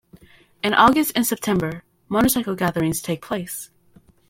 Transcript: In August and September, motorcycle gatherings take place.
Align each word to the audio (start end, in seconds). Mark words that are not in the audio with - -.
In 0.63 0.73
August 0.73 1.11
and 1.15 1.27
September, 1.27 1.83
motorcycle 2.09 2.55
gatherings 2.55 3.03
take 3.03 3.21
place. 3.21 3.69